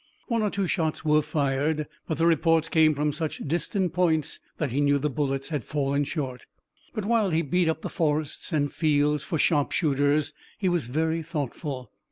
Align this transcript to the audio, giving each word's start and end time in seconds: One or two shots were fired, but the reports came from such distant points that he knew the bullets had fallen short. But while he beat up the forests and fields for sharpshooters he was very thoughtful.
One 0.29 0.41
or 0.41 0.49
two 0.49 0.65
shots 0.65 1.05
were 1.05 1.21
fired, 1.21 1.85
but 2.07 2.17
the 2.17 2.25
reports 2.25 2.69
came 2.69 2.95
from 2.95 3.11
such 3.11 3.37
distant 3.47 3.93
points 3.93 4.39
that 4.57 4.71
he 4.71 4.81
knew 4.81 4.97
the 4.97 5.11
bullets 5.11 5.49
had 5.49 5.63
fallen 5.63 6.05
short. 6.05 6.47
But 6.95 7.05
while 7.05 7.29
he 7.29 7.43
beat 7.43 7.69
up 7.69 7.83
the 7.83 7.87
forests 7.87 8.51
and 8.51 8.73
fields 8.73 9.23
for 9.23 9.37
sharpshooters 9.37 10.33
he 10.57 10.69
was 10.69 10.87
very 10.87 11.21
thoughtful. 11.21 11.91